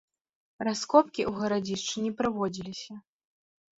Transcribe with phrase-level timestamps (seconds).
[0.67, 2.93] Раскопкі ў гарадзішчы не праводзіліся.